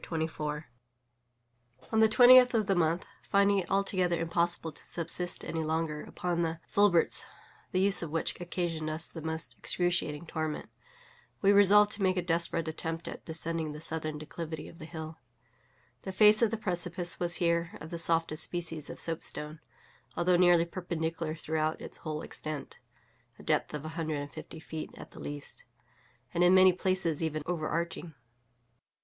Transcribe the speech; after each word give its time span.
{image} 0.01 0.29
CHAPTER 0.31 0.63
24 0.65 0.65
On 1.91 1.99
the 1.99 2.09
twentieth 2.09 2.53
of 2.55 2.65
the 2.65 2.73
month, 2.73 3.05
finding 3.29 3.59
it 3.59 3.69
altogether 3.69 4.19
impossible 4.19 4.71
to 4.71 4.87
subsist 4.87 5.45
any 5.45 5.63
longer 5.63 6.01
upon 6.01 6.41
the 6.41 6.59
filberts, 6.67 7.23
the 7.71 7.79
use 7.79 8.01
of 8.01 8.09
which 8.09 8.41
occasioned 8.41 8.89
us 8.89 9.07
the 9.07 9.21
most 9.21 9.55
excruciating 9.59 10.25
torment, 10.25 10.71
we 11.43 11.51
resolved 11.51 11.91
to 11.91 12.01
make 12.01 12.17
a 12.17 12.21
desperate 12.23 12.67
attempt 12.67 13.07
at 13.07 13.23
descending 13.25 13.73
the 13.73 13.79
southern 13.79 14.17
declivity 14.17 14.67
of 14.67 14.79
the 14.79 14.85
hill. 14.85 15.19
The 16.01 16.11
face 16.11 16.41
of 16.41 16.49
the 16.49 16.57
precipice 16.57 17.19
was 17.19 17.35
here 17.35 17.77
of 17.79 17.91
the 17.91 17.99
softest 17.99 18.43
species 18.43 18.89
of 18.89 18.99
soapstone, 18.99 19.59
although 20.17 20.35
nearly 20.35 20.65
perpendicular 20.65 21.35
throughout 21.35 21.79
its 21.79 21.97
whole 21.99 22.23
extent 22.23 22.79
(a 23.37 23.43
depth 23.43 23.71
of 23.75 23.85
a 23.85 23.89
hundred 23.89 24.15
and 24.17 24.31
fifty 24.31 24.59
feet 24.59 24.89
at 24.97 25.11
the 25.11 25.19
least), 25.19 25.65
and 26.33 26.43
in 26.43 26.55
many 26.55 26.73
places 26.73 27.21
even 27.21 27.43
overarching. 27.45 28.15